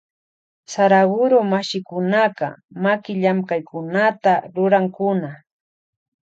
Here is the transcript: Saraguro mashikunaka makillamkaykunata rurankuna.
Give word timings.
Saraguro 0.71 1.37
mashikunaka 1.51 2.47
makillamkaykunata 2.83 4.33
rurankuna. 4.53 5.29